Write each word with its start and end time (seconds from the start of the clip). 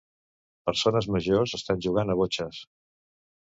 Persones 0.69 1.09
majors 1.17 1.55
estan 1.59 1.85
jugand 1.89 2.17
a 2.17 2.19
botxes. 2.23 2.65